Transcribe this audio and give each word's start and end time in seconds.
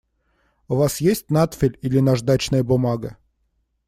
У 0.67 0.75
вас 0.77 0.99
есть 0.99 1.29
надфиль 1.29 1.77
или 1.83 1.99
наждачная 1.99 2.63
бумага? 2.63 3.17